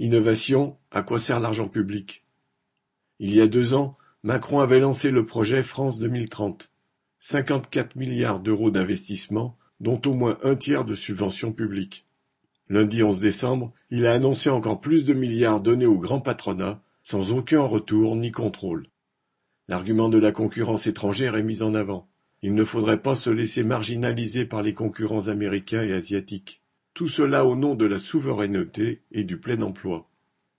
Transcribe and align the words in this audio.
Innovation, 0.00 0.76
à 0.92 1.02
quoi 1.02 1.18
sert 1.18 1.40
l'argent 1.40 1.66
public? 1.66 2.24
Il 3.18 3.34
y 3.34 3.40
a 3.40 3.48
deux 3.48 3.74
ans, 3.74 3.98
Macron 4.22 4.60
avait 4.60 4.78
lancé 4.78 5.10
le 5.10 5.26
projet 5.26 5.64
France 5.64 5.98
2030. 5.98 6.70
Cinquante-quatre 7.18 7.96
milliards 7.96 8.38
d'euros 8.38 8.70
d'investissement, 8.70 9.58
dont 9.80 10.00
au 10.06 10.14
moins 10.14 10.38
un 10.44 10.54
tiers 10.54 10.84
de 10.84 10.94
subventions 10.94 11.52
publiques. 11.52 12.06
Lundi 12.68 13.02
11 13.02 13.18
décembre, 13.18 13.72
il 13.90 14.06
a 14.06 14.12
annoncé 14.12 14.50
encore 14.50 14.80
plus 14.80 15.04
de 15.04 15.14
milliards 15.14 15.60
donnés 15.60 15.86
au 15.86 15.98
grand 15.98 16.20
patronat, 16.20 16.80
sans 17.02 17.32
aucun 17.32 17.62
retour 17.62 18.14
ni 18.14 18.30
contrôle. 18.30 18.86
L'argument 19.66 20.08
de 20.08 20.18
la 20.18 20.30
concurrence 20.30 20.86
étrangère 20.86 21.34
est 21.34 21.42
mis 21.42 21.60
en 21.60 21.74
avant. 21.74 22.08
Il 22.42 22.54
ne 22.54 22.64
faudrait 22.64 23.02
pas 23.02 23.16
se 23.16 23.30
laisser 23.30 23.64
marginaliser 23.64 24.44
par 24.44 24.62
les 24.62 24.74
concurrents 24.74 25.26
américains 25.26 25.82
et 25.82 25.92
asiatiques. 25.92 26.62
Tout 26.98 27.06
cela 27.06 27.44
au 27.44 27.54
nom 27.54 27.76
de 27.76 27.84
la 27.84 28.00
souveraineté 28.00 29.02
et 29.12 29.22
du 29.22 29.38
plein 29.38 29.62
emploi. 29.62 30.10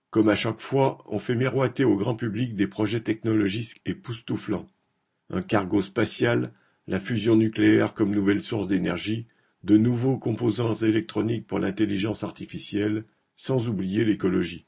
Comme 0.10 0.30
à 0.30 0.36
chaque 0.36 0.62
fois, 0.62 1.04
on 1.08 1.20
fait 1.20 1.36
miroiter 1.36 1.84
au 1.84 1.98
grand 1.98 2.16
public 2.16 2.56
des 2.56 2.66
projets 2.66 3.02
technologiques 3.02 3.82
époustouflants. 3.86 4.66
Un 5.30 5.42
cargo 5.42 5.82
spatial, 5.82 6.54
la 6.88 7.02
fusion 7.02 7.36
nucléaire 7.36 7.94
comme 7.94 8.16
nouvelle 8.16 8.42
source 8.42 8.70
d'énergie, 8.70 9.28
de 9.66 9.76
nouveaux 9.76 10.18
composants 10.18 10.76
électroniques 10.76 11.46
pour 11.46 11.60
l'intelligence 11.60 12.24
artificielle, 12.24 13.04
sans 13.36 13.68
oublier 13.68 14.06
l'écologie. 14.06 14.66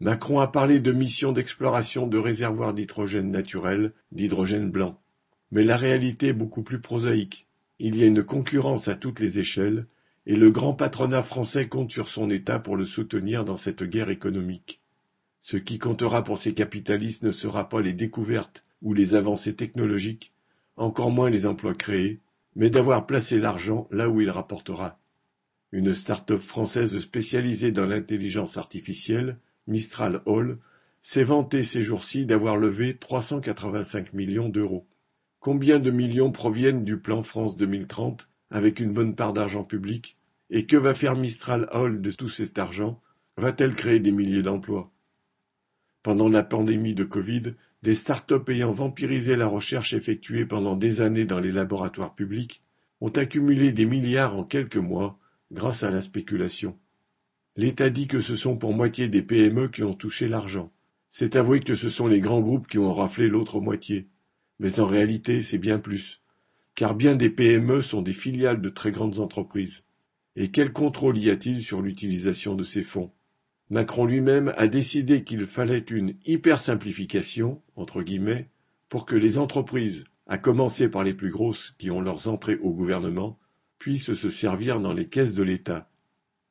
Macron 0.00 0.40
a 0.40 0.46
parlé 0.46 0.80
de 0.80 0.92
missions 0.92 1.32
d'exploration 1.32 2.06
de 2.06 2.16
réservoirs 2.16 2.72
d'hydrogène 2.72 3.30
naturel, 3.30 3.92
d'hydrogène 4.10 4.70
blanc. 4.70 4.98
Mais 5.50 5.64
la 5.64 5.76
réalité 5.76 6.28
est 6.28 6.32
beaucoup 6.32 6.62
plus 6.62 6.80
prosaïque. 6.80 7.46
Il 7.78 7.94
y 7.94 8.04
a 8.04 8.06
une 8.06 8.24
concurrence 8.24 8.88
à 8.88 8.94
toutes 8.94 9.20
les 9.20 9.38
échelles, 9.38 9.86
et 10.26 10.36
le 10.36 10.50
grand 10.50 10.74
patronat 10.74 11.22
français 11.22 11.68
compte 11.68 11.90
sur 11.90 12.08
son 12.08 12.30
État 12.30 12.58
pour 12.58 12.76
le 12.76 12.84
soutenir 12.84 13.44
dans 13.44 13.56
cette 13.56 13.82
guerre 13.82 14.10
économique. 14.10 14.80
Ce 15.40 15.56
qui 15.56 15.78
comptera 15.78 16.24
pour 16.24 16.38
ces 16.38 16.54
capitalistes 16.54 17.24
ne 17.24 17.32
sera 17.32 17.68
pas 17.68 17.82
les 17.82 17.92
découvertes 17.92 18.64
ou 18.80 18.94
les 18.94 19.14
avancées 19.14 19.54
technologiques, 19.54 20.32
encore 20.76 21.10
moins 21.10 21.28
les 21.28 21.44
emplois 21.46 21.74
créés, 21.74 22.20
mais 22.56 22.70
d'avoir 22.70 23.06
placé 23.06 23.38
l'argent 23.38 23.86
là 23.90 24.08
où 24.08 24.20
il 24.20 24.30
rapportera. 24.30 24.98
Une 25.72 25.92
start-up 25.92 26.40
française 26.40 26.96
spécialisée 26.98 27.72
dans 27.72 27.86
l'intelligence 27.86 28.56
artificielle, 28.56 29.38
Mistral 29.66 30.22
Hall, 30.24 30.58
s'est 31.02 31.24
vantée 31.24 31.64
ces 31.64 31.82
jours-ci 31.82 32.24
d'avoir 32.24 32.56
levé 32.56 32.96
385 32.96 34.14
millions 34.14 34.48
d'euros. 34.48 34.86
Combien 35.40 35.78
de 35.78 35.90
millions 35.90 36.32
proviennent 36.32 36.84
du 36.84 36.96
plan 36.96 37.22
France 37.22 37.56
2030 37.56 38.28
avec 38.50 38.80
une 38.80 38.92
bonne 38.92 39.14
part 39.14 39.32
d'argent 39.32 39.64
public 39.64 40.16
Et 40.50 40.66
que 40.66 40.76
va 40.76 40.94
faire 40.94 41.16
Mistral 41.16 41.68
Hall 41.72 42.00
de 42.00 42.10
tout 42.10 42.28
cet 42.28 42.58
argent? 42.58 43.00
Va-t-elle 43.36 43.74
créer 43.74 44.00
des 44.00 44.12
milliers 44.12 44.42
d'emplois? 44.42 44.92
Pendant 46.02 46.28
la 46.28 46.42
pandémie 46.42 46.94
de 46.94 47.04
Covid, 47.04 47.54
des 47.82 47.94
start-up 47.94 48.48
ayant 48.48 48.72
vampirisé 48.72 49.36
la 49.36 49.46
recherche 49.46 49.92
effectuée 49.92 50.46
pendant 50.46 50.76
des 50.76 51.00
années 51.00 51.24
dans 51.24 51.40
les 51.40 51.52
laboratoires 51.52 52.14
publics 52.14 52.62
ont 53.00 53.10
accumulé 53.10 53.72
des 53.72 53.86
milliards 53.86 54.36
en 54.36 54.44
quelques 54.44 54.76
mois 54.76 55.18
grâce 55.52 55.82
à 55.82 55.90
la 55.90 56.00
spéculation. 56.00 56.78
L'État 57.56 57.90
dit 57.90 58.08
que 58.08 58.20
ce 58.20 58.36
sont 58.36 58.56
pour 58.56 58.72
moitié 58.72 59.08
des 59.08 59.22
PME 59.22 59.68
qui 59.68 59.82
ont 59.82 59.94
touché 59.94 60.28
l'argent. 60.28 60.72
C'est 61.08 61.36
avouer 61.36 61.60
que 61.60 61.74
ce 61.74 61.88
sont 61.88 62.06
les 62.06 62.20
grands 62.20 62.40
groupes 62.40 62.66
qui 62.66 62.78
ont 62.78 62.92
raflé 62.92 63.28
l'autre 63.28 63.60
moitié. 63.60 64.08
Mais 64.58 64.80
en 64.80 64.86
réalité, 64.86 65.42
c'est 65.42 65.58
bien 65.58 65.78
plus. 65.78 66.20
Car 66.74 66.94
bien 66.94 67.14
des 67.14 67.30
PME 67.30 67.82
sont 67.82 68.02
des 68.02 68.12
filiales 68.12 68.60
de 68.60 68.68
très 68.68 68.90
grandes 68.90 69.20
entreprises. 69.20 69.84
Et 70.34 70.50
quel 70.50 70.72
contrôle 70.72 71.18
y 71.18 71.30
a-t-il 71.30 71.60
sur 71.60 71.80
l'utilisation 71.80 72.56
de 72.56 72.64
ces 72.64 72.82
fonds? 72.82 73.12
Macron 73.70 74.04
lui-même 74.04 74.52
a 74.56 74.66
décidé 74.66 75.24
qu'il 75.24 75.46
fallait 75.46 75.78
une 75.78 76.16
hyper-simplification, 76.26 77.62
entre 77.76 78.02
guillemets, 78.02 78.48
pour 78.88 79.06
que 79.06 79.16
les 79.16 79.38
entreprises, 79.38 80.04
à 80.26 80.36
commencer 80.36 80.88
par 80.88 81.04
les 81.04 81.14
plus 81.14 81.30
grosses 81.30 81.74
qui 81.78 81.90
ont 81.90 82.00
leurs 82.00 82.28
entrées 82.28 82.58
au 82.58 82.70
gouvernement, 82.72 83.38
puissent 83.78 84.14
se 84.14 84.30
servir 84.30 84.80
dans 84.80 84.92
les 84.92 85.08
caisses 85.08 85.34
de 85.34 85.42
l'État. 85.42 85.88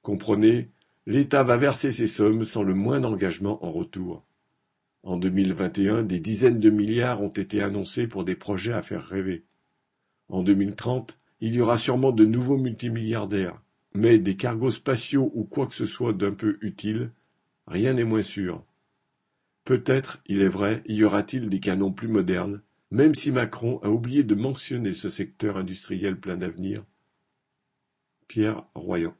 Comprenez, 0.02 0.70
l'État 1.06 1.44
va 1.44 1.58
verser 1.58 1.92
ces 1.92 2.08
sommes 2.08 2.44
sans 2.44 2.64
le 2.64 2.74
moindre 2.74 3.10
engagement 3.10 3.64
en 3.66 3.72
retour. 3.72 4.26
En 5.04 5.18
2021, 5.18 6.04
des 6.04 6.20
dizaines 6.20 6.60
de 6.60 6.70
milliards 6.70 7.22
ont 7.22 7.30
été 7.30 7.62
annoncés 7.62 8.08
pour 8.08 8.24
des 8.24 8.36
projets 8.36 8.74
à 8.74 8.82
faire 8.82 9.06
rêver. 9.06 9.44
En 10.30 10.44
2030, 10.44 11.18
il 11.42 11.56
y 11.56 11.62
aura 11.62 11.78
sûrement 11.78 12.12
de 12.12 12.26
nouveaux 12.26 12.58
multimilliardaires, 12.58 13.62
mais 13.94 14.20
des 14.20 14.36
cargos 14.36 14.72
spatiaux 14.72 15.32
ou 15.36 15.44
quoi 15.44 15.68
que 15.68 15.76
ce 15.76 15.86
soit 15.86 16.14
d'un 16.14 16.34
peu 16.34 16.58
utile, 16.62 17.12
rien 17.68 17.94
n'est 17.94 18.04
moins 18.04 18.24
sûr. 18.24 18.64
Peut-être, 19.66 20.22
il 20.26 20.42
est 20.42 20.50
vrai, 20.50 20.84
y 20.88 21.04
aura-t-il 21.04 21.50
des 21.50 21.60
canons 21.60 21.92
plus 21.92 22.08
modernes, 22.08 22.62
même 22.92 23.16
si 23.16 23.32
Macron 23.32 23.80
a 23.84 23.90
oublié 23.90 24.24
de 24.24 24.36
mentionner 24.36 24.94
ce 24.94 25.10
secteur 25.10 25.58
industriel 25.58 26.20
plein 26.20 26.38
d'avenir. 26.38 26.84
Pierre 28.28 28.66
Royan 28.76 29.16